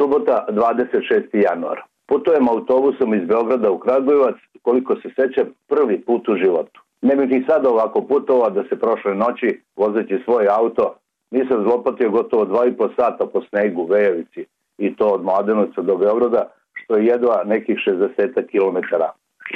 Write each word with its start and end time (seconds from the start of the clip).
Subota 0.00 0.46
26. 0.48 1.28
januar. 1.32 1.82
Putujem 2.08 2.48
autobusom 2.48 3.14
iz 3.14 3.24
Beograda 3.28 3.70
u 3.70 3.78
Kragujevac, 3.78 4.36
koliko 4.62 4.96
se 4.96 5.08
sećam, 5.18 5.46
prvi 5.68 6.00
put 6.00 6.28
u 6.28 6.36
životu. 6.36 6.80
Ne 7.02 7.16
bih 7.16 7.28
ni 7.30 7.44
sad 7.48 7.66
ovako 7.66 8.02
putovao 8.02 8.50
da 8.50 8.62
se 8.68 8.78
prošle 8.78 9.14
noći, 9.14 9.60
vozeći 9.76 10.22
svoj 10.24 10.46
auto, 10.50 10.94
nisam 11.30 11.62
zlopatio 11.62 12.10
gotovo 12.10 12.44
dva 12.44 12.66
i 12.66 12.72
po 12.72 12.88
sata 12.96 13.26
po 13.26 13.40
snegu, 13.48 13.86
Vejevici, 13.86 14.46
i 14.78 14.96
to 14.96 15.06
od 15.06 15.24
Mladenovca 15.24 15.82
do 15.82 15.96
Beograda, 15.96 16.42
što 16.72 16.96
je 16.96 17.06
jedva 17.06 17.42
nekih 17.44 17.76
60 17.86 18.46
km. 18.50 18.78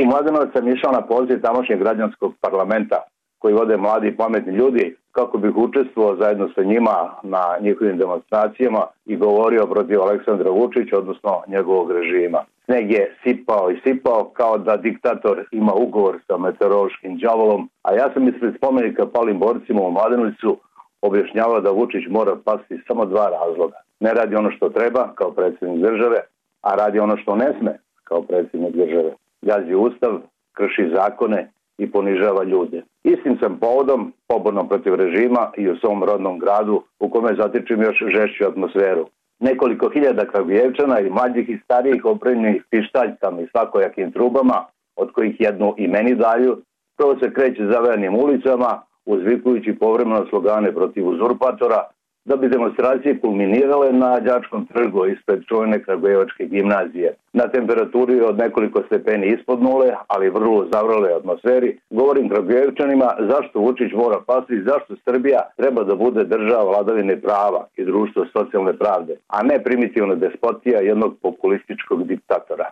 U 0.02 0.06
Mladenovac 0.06 0.48
sam 0.52 0.68
išao 0.68 0.92
na 0.92 1.00
poziv 1.00 1.40
tamošnjeg 1.42 1.78
građanskog 1.78 2.34
parlamenta 2.40 3.02
koji 3.44 3.54
vode 3.54 3.76
mladi 3.76 4.08
i 4.08 4.16
pametni 4.16 4.52
ljudi 4.52 4.96
kako 5.12 5.38
bih 5.38 5.56
učestvovao 5.56 6.16
zajedno 6.16 6.48
sa 6.54 6.62
njima 6.62 7.10
na 7.22 7.42
njihovim 7.60 7.98
demonstracijama 7.98 8.82
i 9.06 9.16
govorio 9.16 9.66
protiv 9.66 10.00
Aleksandra 10.00 10.50
Vučića, 10.50 10.98
odnosno 10.98 11.42
njegovog 11.46 11.90
režima. 11.90 12.38
Sneg 12.64 12.90
je 12.90 13.16
sipao 13.22 13.70
i 13.70 13.80
sipao 13.84 14.30
kao 14.32 14.58
da 14.58 14.76
diktator 14.76 15.44
ima 15.50 15.72
ugovor 15.74 16.18
sa 16.26 16.36
meteorološkim 16.36 17.18
džavolom, 17.18 17.68
a 17.82 17.94
ja 17.94 18.10
sam 18.12 18.28
ispred 18.28 18.54
spomenika 18.56 19.06
palim 19.06 19.38
borcima 19.38 19.82
u 19.82 19.90
Mladenovicu 19.90 20.58
objašnjavao 21.02 21.60
da 21.60 21.70
Vučić 21.70 22.04
mora 22.10 22.36
pasti 22.44 22.80
samo 22.86 23.04
dva 23.04 23.26
razloga. 23.28 23.76
Ne 24.00 24.14
radi 24.14 24.36
ono 24.36 24.50
što 24.50 24.68
treba 24.68 25.12
kao 25.14 25.30
predsjednik 25.30 25.80
države, 25.80 26.18
a 26.62 26.74
radi 26.74 26.98
ono 26.98 27.16
što 27.16 27.36
ne 27.36 27.52
sme 27.58 27.78
kao 28.04 28.22
predsjednik 28.22 28.74
države. 28.74 29.12
Gazi 29.42 29.74
ustav, 29.74 30.12
krši 30.52 30.92
zakone 30.94 31.50
i 31.78 31.90
ponižava 31.90 32.44
ljude. 32.44 32.82
Istim 33.04 33.38
sam 33.42 33.58
povodom, 33.60 34.12
poborno 34.28 34.68
protiv 34.68 34.94
režima 34.94 35.50
i 35.56 35.68
u 35.68 35.76
svom 35.76 36.04
rodnom 36.04 36.38
gradu 36.38 36.82
u 37.00 37.10
kome 37.10 37.34
zatičem 37.34 37.82
još 37.82 37.98
žešću 38.14 38.44
atmosferu. 38.44 39.06
Nekoliko 39.40 39.90
hiljada 39.90 40.24
kragujevčana 40.26 41.00
i 41.00 41.10
mlađih 41.10 41.48
i 41.48 41.58
starijih 41.64 42.04
opremljenih 42.04 42.64
pištaljkama 42.70 43.40
i 43.40 43.46
svakojakim 43.46 44.12
trubama, 44.12 44.64
od 44.96 45.12
kojih 45.12 45.36
jednu 45.38 45.74
i 45.78 45.88
meni 45.88 46.14
daju, 46.14 46.62
prvo 46.96 47.16
se 47.22 47.32
kreće 47.32 47.66
zavejanim 47.66 48.14
ulicama, 48.14 48.82
uzvikujući 49.06 49.78
povremeno 49.78 50.26
slogane 50.30 50.74
protiv 50.74 51.08
uzurpatora, 51.08 51.84
da 52.24 52.36
bi 52.36 52.48
demonstracije 52.48 53.20
kulminirale 53.20 53.92
na 53.92 54.20
Đačkom 54.20 54.66
trgu 54.66 55.06
ispred 55.06 55.44
čovjene 55.48 55.82
Kragujevačke 55.82 56.44
gimnazije. 56.44 57.14
Na 57.32 57.48
temperaturi 57.48 58.20
od 58.20 58.38
nekoliko 58.38 58.82
stepeni 58.86 59.26
ispod 59.26 59.62
nule, 59.62 59.94
ali 60.06 60.30
vrlo 60.30 60.66
zavrale 60.72 61.12
atmosferi, 61.12 61.78
govorim 61.90 62.28
Kragujevčanima 62.28 63.08
zašto 63.30 63.60
Vučić 63.60 63.92
mora 63.92 64.18
pasti 64.26 64.62
zašto 64.66 64.94
Srbija 65.04 65.40
treba 65.56 65.84
da 65.84 65.94
bude 65.94 66.24
država 66.24 66.64
vladavine 66.64 67.20
prava 67.20 67.66
i 67.76 67.84
društvo 67.84 68.24
socijalne 68.32 68.72
pravde, 68.72 69.16
a 69.28 69.42
ne 69.42 69.62
primitivna 69.64 70.14
despotija 70.14 70.80
jednog 70.80 71.14
populističkog 71.22 72.06
diktatora. 72.06 72.70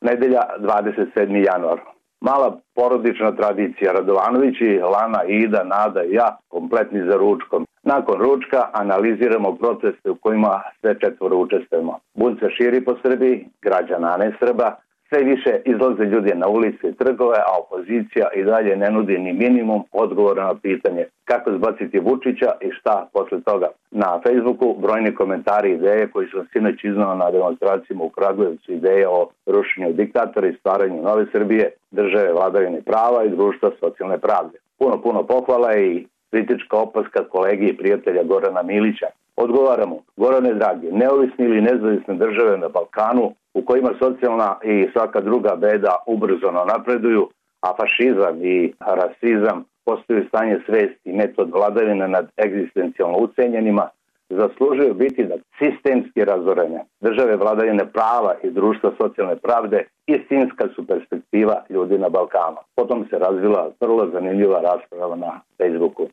Nedelja 0.00 0.42
27. 0.58 1.44
januar. 1.52 1.80
Mala 2.20 2.58
porodična 2.74 3.32
tradicija, 3.32 3.92
Radovanovići, 3.92 4.80
Lana, 4.94 5.24
Ida, 5.24 5.64
Nada 5.64 6.04
i 6.04 6.12
ja, 6.12 6.36
kompletni 6.48 7.00
za 7.10 7.16
ručkom. 7.16 7.66
Nakon 7.82 8.20
ručka 8.20 8.68
analiziramo 8.72 9.56
proteste 9.56 10.10
u 10.10 10.14
kojima 10.14 10.62
sve 10.80 11.00
četvoro 11.00 11.36
učestvujemo. 11.36 11.98
Bun 12.14 12.36
se 12.40 12.50
širi 12.56 12.84
po 12.84 12.94
Srbiji, 13.02 13.46
građana 13.62 14.16
ne 14.16 14.36
Srba, 14.38 14.76
sve 15.10 15.22
više 15.22 15.52
izlaze 15.64 16.04
ljudi 16.04 16.32
na 16.34 16.48
ulice 16.48 16.88
i 16.88 16.94
trgove, 16.94 17.38
a 17.38 17.52
opozicija 17.62 18.26
i 18.34 18.42
dalje 18.42 18.76
ne 18.76 18.90
nudi 18.90 19.18
ni 19.18 19.32
minimum 19.32 19.82
odgovora 19.92 20.44
na 20.44 20.54
pitanje 20.54 21.04
kako 21.24 21.52
zbaciti 21.52 21.98
Vučića 21.98 22.50
i 22.60 22.70
šta 22.70 23.08
posle 23.12 23.40
toga. 23.40 23.68
Na 23.90 24.20
Facebooku 24.24 24.76
brojni 24.82 25.14
komentari 25.14 25.72
ideje 25.72 26.10
koji 26.12 26.26
su 26.28 26.44
sinoć 26.52 26.84
iznao 26.84 27.14
na 27.14 27.30
demonstracijama 27.30 28.04
u 28.04 28.08
Kragujevcu 28.08 28.72
ideje 28.72 29.08
o 29.08 29.28
rušenju 29.46 29.92
diktatora 29.92 30.48
i 30.48 30.56
stvaranju 30.56 31.02
nove 31.02 31.26
Srbije, 31.32 31.70
države 31.90 32.32
vladavine 32.32 32.80
prava 32.82 33.24
i 33.24 33.30
društva 33.30 33.70
socijalne 33.80 34.18
pravde. 34.18 34.58
Puno, 34.78 35.02
puno 35.02 35.22
pohvala 35.22 35.76
i 35.76 36.06
kritička 36.30 36.76
opaska 36.76 37.24
kolegi 37.24 37.66
i 37.66 37.76
prijatelja 37.76 38.22
Gorana 38.22 38.62
Milića. 38.62 39.06
Odgovaramo, 39.42 39.96
Gorane 40.16 40.54
dragi, 40.54 40.86
neovisni 40.92 41.44
ili 41.44 41.60
nezavisne 41.60 42.14
države 42.14 42.58
na 42.58 42.68
Balkanu 42.68 43.32
u 43.54 43.62
kojima 43.62 43.90
socijalna 44.02 44.58
i 44.64 44.88
svaka 44.92 45.20
druga 45.20 45.56
beda 45.56 45.94
ubrzano 46.06 46.64
napreduju, 46.64 47.28
a 47.60 47.68
fašizam 47.76 48.44
i 48.44 48.72
rasizam 48.80 49.64
postaju 49.84 50.24
stanje 50.28 50.60
svesti 50.66 51.10
i 51.10 51.12
metod 51.12 51.50
vladavine 51.50 52.08
nad 52.08 52.28
egzistencijalno 52.44 53.18
ucenjenima, 53.18 53.88
zaslužuju 54.30 54.94
biti 54.94 55.24
da 55.24 55.34
sistemski 55.58 56.24
razorene. 56.24 56.84
Države 57.00 57.36
vladavine 57.36 57.84
prava 57.92 58.34
i 58.42 58.50
društva 58.50 58.90
socijalne 59.00 59.36
pravde 59.36 59.84
istinska 60.06 60.68
su 60.74 60.86
perspektiva 60.86 61.64
ljudi 61.70 61.98
na 61.98 62.08
Balkanu. 62.08 62.60
Potom 62.76 63.06
se 63.10 63.18
razvila 63.18 63.70
vrlo 63.80 64.10
zanimljiva 64.12 64.60
rasprava 64.60 65.16
na 65.16 65.40
Facebooku. 65.58 66.06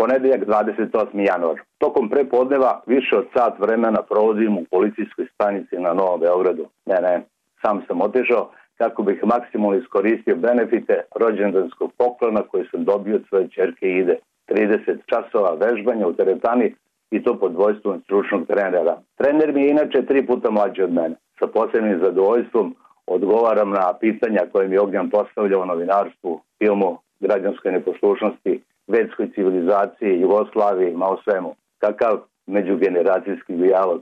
Ponedeljak 0.00 0.40
28. 0.46 1.26
januar. 1.32 1.56
Tokom 1.78 2.08
prepodneva 2.08 2.80
više 2.86 3.16
od 3.16 3.26
sat 3.34 3.58
vremena 3.58 4.02
provodim 4.02 4.58
u 4.58 4.64
policijskoj 4.70 5.26
stanici 5.34 5.76
na 5.78 5.92
Novom 5.94 6.20
Beogradu. 6.20 6.66
Ne, 6.86 6.98
ne, 7.02 7.22
sam 7.62 7.82
sam 7.86 8.00
otišao 8.00 8.50
kako 8.78 9.02
bih 9.02 9.24
maksimalno 9.24 9.76
iskoristio 9.78 10.36
benefite 10.36 11.02
rođendanskog 11.20 11.92
poklona 11.98 12.42
koji 12.42 12.64
sam 12.70 12.84
dobio 12.84 13.16
od 13.16 13.24
svoje 13.28 13.48
čerke 13.48 13.86
Ide. 13.88 14.16
30 14.48 14.98
časova 15.06 15.50
vežbanja 15.64 16.06
u 16.06 16.12
teretani 16.12 16.74
i 17.10 17.22
to 17.22 17.38
pod 17.38 17.52
dvojstvom 17.52 18.00
stručnog 18.04 18.46
trenera. 18.46 18.96
Trener 19.16 19.54
mi 19.54 19.62
je 19.62 19.70
inače 19.70 20.06
tri 20.06 20.26
puta 20.26 20.50
mlađi 20.50 20.82
od 20.82 20.92
mene. 20.92 21.14
Sa 21.38 21.46
posebnim 21.46 22.00
zadovoljstvom 22.04 22.76
odgovaram 23.06 23.70
na 23.70 23.92
pitanja 24.00 24.40
koje 24.52 24.68
mi 24.68 24.78
Ognjan 24.78 25.10
postavlja 25.10 25.58
u 25.58 25.66
novinarstvu, 25.66 26.40
filmu, 26.58 26.98
građanskoj 27.20 27.72
neposlušnosti 27.72 28.60
vedskoj 28.90 29.30
civilizaciji, 29.34 30.20
Jugoslaviji, 30.20 30.96
ma 30.96 31.06
o 31.08 31.20
svemu. 31.24 31.54
Kakav 31.78 32.18
međugeneracijski 32.46 33.52
dijalog. 33.56 34.00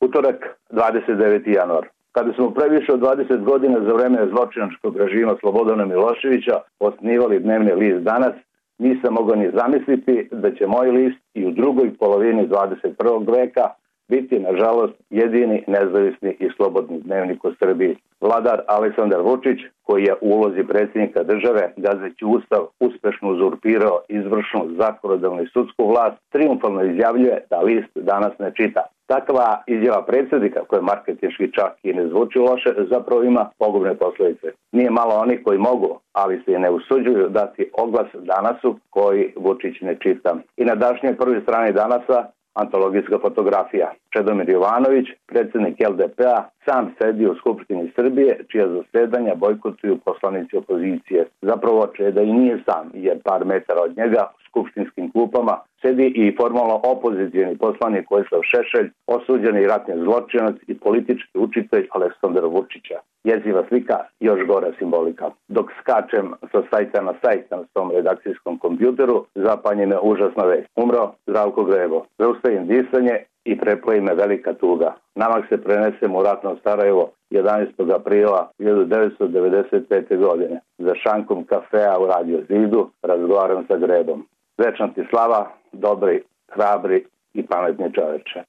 Utorak, 0.00 0.58
29. 0.70 1.56
januar. 1.56 1.88
Kada 2.12 2.32
smo 2.32 2.50
previše 2.50 2.92
od 2.92 3.00
20 3.00 3.44
godina 3.44 3.80
za 3.80 3.92
vreme 3.92 4.28
zločinačkog 4.28 4.96
režima 4.96 5.36
Slobodana 5.40 5.84
Miloševića 5.84 6.56
osnivali 6.80 7.40
dnevni 7.40 7.72
list 7.72 8.04
danas, 8.04 8.34
nisam 8.78 9.14
mogao 9.14 9.36
ni 9.36 9.50
zamisliti 9.58 10.28
da 10.32 10.54
će 10.54 10.66
moj 10.66 10.90
list 10.90 11.20
i 11.34 11.46
u 11.46 11.50
drugoj 11.50 11.94
polovini 11.98 12.48
21. 12.48 13.36
veka 13.36 13.68
biti, 14.08 14.38
nažalost, 14.38 14.94
jedini 15.10 15.64
nezavisni 15.66 16.36
i 16.40 16.48
slobodni 16.56 17.00
dnevnik 17.00 17.44
u 17.44 17.50
Srbiji. 17.58 17.96
Vladar 18.20 18.60
Aleksandar 18.68 19.20
Vučić, 19.20 19.58
koji 19.82 20.02
je 20.04 20.14
u 20.20 20.28
ulozi 20.28 20.62
predsjednika 20.68 21.22
države, 21.22 21.72
gazeći 21.76 22.24
ustav, 22.24 22.66
uspešno 22.80 23.30
uzurpirao 23.30 24.00
izvršnu 24.08 24.68
zakonodavnu 24.78 25.42
i 25.42 25.48
sudsku 25.52 25.88
vlast, 25.88 26.16
triumfalno 26.32 26.82
izjavljuje 26.84 27.44
da 27.50 27.60
list 27.60 27.90
danas 27.94 28.32
ne 28.38 28.52
čita. 28.56 28.82
Takva 29.06 29.62
izjava 29.66 30.02
predsjednika, 30.02 30.60
koja 30.64 30.82
marketinški 30.82 31.52
čak 31.52 31.72
i 31.82 31.92
ne 31.92 32.08
zvuči 32.08 32.38
loše, 32.38 32.70
zapravo 32.90 33.22
ima 33.22 33.50
pogubne 33.58 33.94
posljedice. 33.94 34.46
Nije 34.72 34.90
malo 34.90 35.14
onih 35.14 35.40
koji 35.44 35.58
mogu, 35.58 36.00
ali 36.12 36.42
se 36.44 36.52
i 36.52 36.58
ne 36.58 36.70
usuđuju 36.70 37.28
dati 37.28 37.70
oglas 37.72 38.06
danasu 38.14 38.78
koji 38.90 39.32
Vučić 39.36 39.80
ne 39.80 39.96
čita. 40.02 40.36
I 40.56 40.64
na 40.64 40.74
dašnjoj 40.74 41.16
prvoj 41.16 41.40
strani 41.40 41.72
danasa 41.72 42.24
antologijska 42.54 43.18
fotografija. 43.18 43.92
Čedomir 44.12 44.50
Jovanović, 44.50 45.06
predsjednik 45.26 45.76
LDP-a, 45.90 46.44
sam 46.64 46.94
sedi 46.98 47.26
u 47.26 47.34
Skupštini 47.34 47.92
Srbije, 47.96 48.40
čija 48.50 48.68
zasedanja 48.68 49.34
bojkotuju 49.34 49.98
poslanici 50.04 50.56
opozicije. 50.56 51.26
Zapravo 51.42 51.88
da 52.14 52.22
i 52.22 52.32
nije 52.32 52.62
sam, 52.66 52.90
jer 52.94 53.22
par 53.24 53.44
metara 53.44 53.80
od 53.82 53.96
njega 53.96 54.30
u 54.34 54.38
skupštinskim 54.48 55.12
klupama 55.12 55.58
sedi 55.84 56.06
i 56.06 56.36
formalno 56.36 56.80
opozicijeni 56.84 57.58
poslanik 57.58 58.10
Vojislav 58.10 58.40
Šešelj, 58.50 58.88
osuđeni 59.06 59.66
ratni 59.66 59.94
zločinac 60.04 60.56
i 60.66 60.78
politički 60.78 61.38
učitelj 61.38 61.86
Aleksandar 61.90 62.44
Vučića. 62.44 62.98
Jeziva 63.24 63.64
slika, 63.68 63.98
još 64.20 64.46
gora 64.46 64.72
simbolika. 64.78 65.30
Dok 65.48 65.66
skačem 65.80 66.34
sa 66.52 66.62
sajta 66.70 67.02
na 67.02 67.14
sajt 67.22 67.50
na 67.50 67.58
svom 67.72 67.90
redakcijskom 67.90 68.58
kompjuteru, 68.58 69.26
zapanje 69.34 69.86
me 69.86 69.98
užasna 70.02 70.44
vest. 70.44 70.68
Umro 70.76 71.12
Zdravko 71.26 71.64
Grevo. 71.64 72.06
Zaustavim 72.18 72.66
disanje 72.66 73.16
i 73.44 73.58
preploji 73.58 74.00
me 74.00 74.14
velika 74.14 74.52
tuga. 74.52 74.94
Namak 75.14 75.48
se 75.48 75.62
prenesem 75.62 76.14
u 76.14 76.22
ratno 76.22 76.56
Sarajevo 76.64 77.10
11. 77.30 77.94
aprila 77.94 78.50
1995. 78.58 80.16
godine. 80.26 80.60
Za 80.78 80.94
šankom 80.94 81.44
kafea 81.44 81.98
u 81.98 82.06
Radio 82.06 82.38
Zidu 82.48 82.90
razgovaram 83.02 83.64
sa 83.68 83.76
Grebom. 83.76 84.26
Večna 84.58 84.88
ti 84.88 85.02
slava, 85.10 85.50
dobri, 85.72 86.22
hrabri 86.52 87.04
i 87.34 87.46
pametni 87.46 87.92
čoveče. 87.94 88.42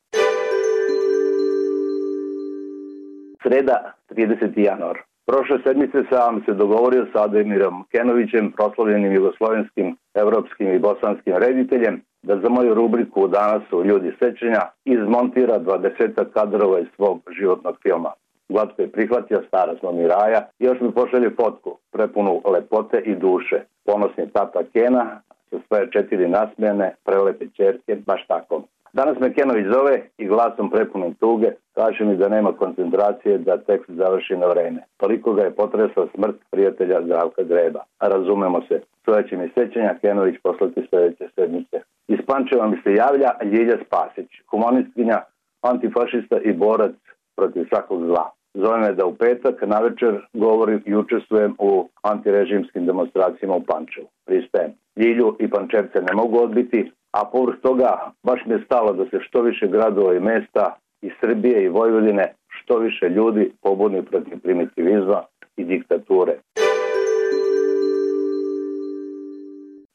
Sreda, 3.44 3.94
30. 4.10 4.60
januar. 4.60 4.98
Prošle 5.26 5.58
sedmice 5.64 6.04
sam 6.10 6.44
se 6.46 6.54
dogovorio 6.54 7.06
sa 7.14 7.24
Ademirom 7.24 7.84
Kenovićem, 7.92 8.52
proslavljenim 8.52 9.14
jugoslovenskim, 9.14 9.98
evropskim 10.14 10.74
i 10.74 10.80
bosanskim 10.80 11.34
rediteljem, 11.38 12.02
da 12.24 12.40
za 12.40 12.50
moju 12.50 12.74
rubriku 12.74 13.28
Danas 13.28 13.64
su 13.70 13.84
ljudi 13.86 14.12
sećenja 14.20 14.62
izmontira 14.86 15.60
20 15.60 16.26
kadrova 16.34 16.80
iz 16.80 16.88
svog 16.96 17.22
životnog 17.40 17.76
filma. 17.84 18.12
Glatko 18.50 18.82
je 18.82 18.92
prihvatio, 18.92 19.44
stara 19.48 19.76
smo 19.80 19.92
raja, 19.92 20.48
još 20.60 20.80
mi 20.82 20.92
pošalje 20.92 21.30
fotku, 21.30 21.78
prepunu 21.92 22.42
lepote 22.46 23.00
i 23.06 23.16
duše. 23.16 23.60
Ponosni 23.86 24.30
tata 24.34 24.60
Kena, 24.74 25.22
svoje 25.68 25.92
četiri 25.92 26.28
nasmijene, 26.28 26.96
prelepe 27.06 27.46
čerke, 27.58 27.96
baš 28.06 28.28
tako. 28.28 28.64
Danas 28.94 29.20
me 29.20 29.34
Kenović 29.34 29.66
zove 29.74 30.02
i 30.18 30.28
glasom 30.28 30.70
prepunim 30.70 31.14
tuge 31.14 31.52
kaže 31.74 32.06
mi 32.06 32.18
da 32.18 32.30
nema 32.30 32.52
koncentracije 32.52 33.38
da 33.38 33.58
tekst 33.58 33.90
završi 33.90 34.36
na 34.38 34.48
vreme. 34.48 34.82
Toliko 34.98 35.34
ga 35.34 35.44
je 35.44 35.56
potresla 35.56 36.08
smrt 36.16 36.36
prijatelja 36.52 37.02
Zdravka 37.06 37.44
Greba. 37.44 37.80
A 38.00 38.08
razumemo 38.08 38.62
se, 38.68 38.82
svoje 39.04 39.28
će 39.28 39.38
mi 39.38 39.50
sećanja 39.58 39.98
Kenović 40.02 40.36
poslati 40.44 40.88
sljedeće 40.90 41.26
sedmice. 41.36 41.78
Iz 42.08 42.20
Pančeva 42.28 42.68
mi 42.68 42.78
se 42.84 42.94
javlja 42.94 43.30
Ljilja 43.44 43.78
Spasić, 43.86 44.30
humanistkinja, 44.52 45.22
antifašista 45.62 46.38
i 46.40 46.54
borac 46.54 46.96
protiv 47.36 47.66
svakog 47.70 48.06
zla. 48.06 48.30
Zove 48.56 48.80
me 48.80 48.94
da 48.94 49.06
u 49.06 49.16
petak 49.16 49.62
na 49.62 49.80
večer 49.80 50.28
govorim 50.34 50.84
i 50.86 50.96
učestvujem 50.96 51.56
u 51.60 51.90
antirežimskim 52.02 52.86
demonstracijama 52.86 53.56
u 53.56 53.64
Pančevu. 53.64 54.08
Pristajem. 54.26 54.72
Ljilju 54.96 55.36
i 55.40 55.50
Pančevce 55.50 56.02
ne 56.02 56.14
mogu 56.14 56.40
odbiti, 56.40 56.92
a 57.12 57.26
povrh 57.32 57.56
toga 57.62 58.12
baš 58.24 58.40
mi 58.46 58.54
je 58.54 58.64
stalo 58.66 58.94
da 58.94 59.06
se 59.06 59.20
što 59.28 59.42
više 59.42 59.68
gradova 59.68 60.16
i 60.16 60.20
mesta 60.20 60.76
i 61.02 61.10
Srbije 61.22 61.64
i 61.64 61.70
Vojvodine 61.70 62.34
što 62.48 62.78
više 62.78 63.10
ljudi 63.10 63.52
pobudni 63.62 64.06
protiv 64.06 64.40
primitivizma 64.44 65.24
i 65.58 65.64
diktature. 65.64 66.34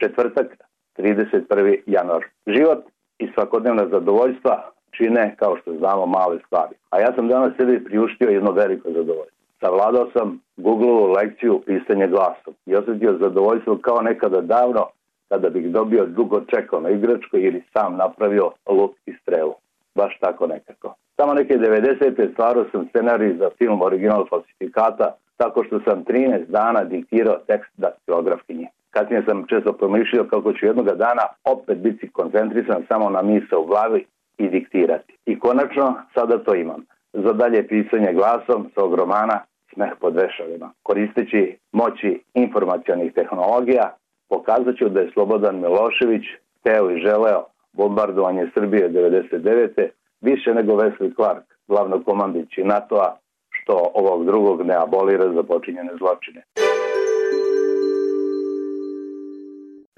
Četvrtak, 0.01 0.47
31. 0.99 1.79
januar. 1.87 2.25
Život 2.47 2.85
i 3.19 3.29
svakodnevna 3.35 3.89
zadovoljstva 3.89 4.71
čine, 4.97 5.35
kao 5.39 5.57
što 5.57 5.77
znamo, 5.79 6.07
male 6.07 6.39
stvari. 6.47 6.75
A 6.91 7.01
ja 7.01 7.13
sam 7.15 7.29
danas 7.29 7.57
sebi 7.57 7.85
priuštio 7.85 8.29
jedno 8.29 8.53
veliko 8.53 8.89
zadovoljstvo. 8.89 9.41
Savladao 9.61 10.11
sam 10.13 10.41
Googleovu 10.57 11.13
lekciju 11.13 11.63
pisanje 11.67 12.09
glasom 12.09 12.55
i 12.67 12.75
osjetio 12.75 13.19
zadovoljstvo 13.21 13.79
kao 13.83 14.03
nekada 14.03 14.41
davno 14.41 14.87
kada 15.29 15.51
bih 15.51 15.71
dobio 15.71 16.07
dugo 16.07 16.41
čekao 16.41 16.81
na 16.81 16.91
igračku 16.91 17.37
ili 17.37 17.63
sam 17.73 17.97
napravio 17.97 18.51
luk 18.67 18.93
i 19.07 19.13
strelu. 19.23 19.55
Baš 19.95 20.19
tako 20.21 20.47
nekako. 20.47 20.95
Samo 21.17 21.35
neke 21.35 21.55
90. 21.55 22.33
stvarao 22.33 22.65
sam 22.73 22.89
scenarij 22.89 23.37
za 23.37 23.51
film 23.59 23.83
original 23.83 24.27
falsifikata 24.31 25.15
tako 25.37 25.65
što 25.65 25.81
sam 25.81 26.05
13 26.05 26.47
dana 26.47 26.85
diktirao 26.85 27.37
tekst 27.47 27.71
daktilografkinje. 27.77 28.67
Kasnije 28.91 29.23
sam 29.27 29.47
često 29.47 29.73
promišljao 29.73 30.25
kako 30.25 30.53
ću 30.53 30.67
jednoga 30.67 30.95
dana 30.95 31.23
opet 31.45 31.79
biti 31.79 32.11
koncentrisan 32.13 32.85
samo 32.89 33.11
na 33.11 33.23
misa 33.23 33.59
u 33.59 33.67
glavi 33.67 34.07
i 34.41 34.49
diktirati. 34.49 35.13
I 35.27 35.39
konačno 35.39 35.95
sada 36.15 36.45
to 36.45 36.55
imam. 36.55 36.85
Za 37.13 37.33
dalje 37.33 37.69
pisanje 37.69 38.13
glasom 38.13 38.71
sa 38.75 38.81
romana 38.97 39.41
Smeh 39.75 39.93
pod 40.01 40.15
vešalima. 40.17 40.73
Koristeći 40.83 41.57
moći 41.73 42.23
informacijalnih 42.35 43.13
tehnologija 43.13 43.97
pokazat 44.29 44.77
ću 44.79 44.89
da 44.89 45.01
je 45.01 45.11
Slobodan 45.13 45.61
Milošević 45.61 46.25
teo 46.63 46.91
i 46.91 47.01
želeo 47.01 47.45
bombardovanje 47.73 48.51
Srbije 48.55 48.91
99. 48.91 49.89
više 50.21 50.55
nego 50.55 50.73
Wesley 50.73 51.15
Clark, 51.15 51.45
glavno 51.69 52.03
komandići 52.05 52.65
NATO-a, 52.65 53.17
što 53.51 53.91
ovog 53.95 54.27
drugog 54.27 54.67
ne 54.67 54.75
abolira 54.75 55.33
za 55.33 55.43
počinjene 55.43 55.93
zločine. 55.99 56.43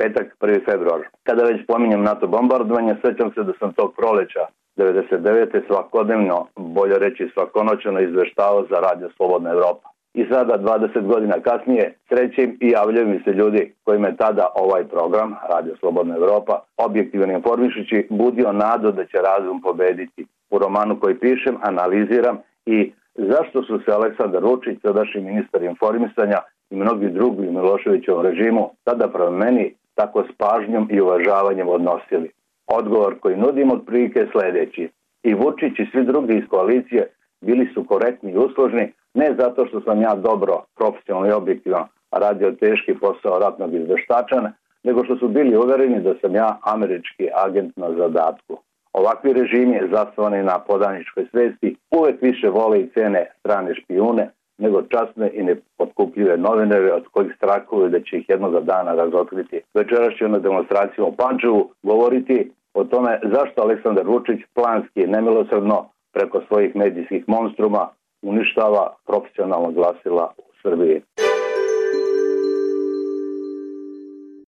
Petak, 0.02 0.36
1. 0.40 0.64
februar. 0.64 1.00
Kada 1.22 1.42
već 1.44 1.66
pominjem 1.66 2.02
NATO 2.02 2.26
bombardovanje, 2.26 2.94
sećam 3.04 3.32
se 3.34 3.42
da 3.42 3.52
sam 3.58 3.72
tog 3.72 3.94
proleća 3.96 4.40
99. 4.76 5.66
svakodnevno, 5.66 6.46
bolje 6.56 6.98
reći 6.98 7.30
svakonoćeno 7.34 8.00
izveštavao 8.00 8.62
za 8.70 8.76
Radio 8.80 9.08
Slobodna 9.16 9.50
Evropa. 9.50 9.88
I 10.14 10.24
sada, 10.30 10.58
20 10.58 11.06
godina 11.06 11.34
kasnije, 11.40 11.94
srećim 12.08 12.58
i 12.60 12.68
javljaju 12.68 13.08
mi 13.08 13.20
se 13.24 13.30
ljudi 13.30 13.74
kojima 13.84 14.08
je 14.08 14.16
tada 14.16 14.46
ovaj 14.54 14.84
program, 14.84 15.34
Radio 15.54 15.74
Slobodna 15.80 16.16
Evropa, 16.16 16.60
objektivan 16.76 17.30
informišući, 17.30 18.06
budio 18.10 18.52
nadu 18.52 18.92
da 18.92 19.04
će 19.04 19.18
razum 19.30 19.62
pobediti. 19.62 20.26
U 20.50 20.58
romanu 20.58 21.00
koji 21.00 21.14
pišem, 21.18 21.56
analiziram 21.62 22.38
i 22.66 22.92
zašto 23.14 23.62
su 23.62 23.80
se 23.84 23.92
Aleksandar 23.92 24.44
Vučić, 24.44 24.78
sadašnji 24.82 25.20
ministar 25.20 25.62
informisanja 25.62 26.38
i 26.70 26.76
mnogi 26.76 27.08
drugi 27.08 27.48
u 27.48 27.52
Miloševićevom 27.52 28.22
režimu, 28.22 28.70
tada 28.84 29.08
prema 29.08 29.30
meni 29.30 29.74
tako 29.94 30.24
s 30.24 30.36
pažnjom 30.38 30.88
i 30.90 31.00
uvažavanjem 31.00 31.68
odnosili. 31.68 32.30
Odgovor 32.66 33.18
koji 33.20 33.36
nudim 33.36 33.70
od 33.70 33.82
prilike 33.86 34.26
sljedeći. 34.32 34.88
I 35.22 35.34
Vučić 35.34 35.78
i 35.78 35.86
svi 35.92 36.04
drugi 36.04 36.34
iz 36.34 36.44
koalicije 36.48 37.08
bili 37.40 37.70
su 37.74 37.84
korektni 37.84 38.32
i 38.32 38.38
usložni, 38.38 38.92
ne 39.14 39.34
zato 39.38 39.66
što 39.66 39.80
sam 39.80 40.02
ja 40.02 40.14
dobro, 40.14 40.62
profesionalno 40.76 41.28
i 41.28 41.32
objektivno 41.32 41.88
radio 42.10 42.52
teški 42.52 42.94
posao 42.94 43.38
ratnog 43.38 43.74
izveštačana, 43.74 44.52
nego 44.82 45.04
što 45.04 45.16
su 45.16 45.28
bili 45.28 45.56
uvereni 45.56 46.00
da 46.00 46.14
sam 46.20 46.34
ja 46.34 46.58
američki 46.62 47.28
agent 47.46 47.76
na 47.76 47.92
zadatku. 47.92 48.58
Ovakvi 48.92 49.32
režimi 49.32 49.80
zasnovani 49.92 50.42
na 50.42 50.58
podaničkoj 50.58 51.26
svesti 51.30 51.76
uvek 51.90 52.22
više 52.22 52.48
vole 52.48 52.80
i 52.80 52.90
cene 52.94 53.30
strane 53.40 53.74
špijune 53.74 54.30
nego 54.62 54.82
časne 54.82 55.30
i 55.34 55.42
nepotkupljive 55.42 56.36
novinare 56.36 56.92
od 56.92 57.04
kojih 57.12 57.32
strakuju 57.36 57.88
da 57.88 58.00
će 58.00 58.16
ih 58.16 58.24
jednoga 58.28 58.60
dana 58.60 58.94
razotkriti. 58.94 59.60
Večeras 59.74 60.14
ću 60.18 60.28
na 60.28 60.38
demonstraciju 60.38 61.06
u 61.06 61.16
Pančevu 61.16 61.70
govoriti 61.82 62.50
o 62.74 62.84
tome 62.84 63.20
zašto 63.34 63.62
Aleksandar 63.62 64.06
Vučić 64.06 64.40
planski 64.54 65.06
nemilosrdno 65.06 65.88
preko 66.12 66.40
svojih 66.48 66.76
medijskih 66.76 67.24
monstruma 67.26 67.88
uništava 68.22 68.94
profesionalno 69.06 69.70
glasila 69.70 70.32
u 70.38 70.42
Srbiji. 70.62 71.02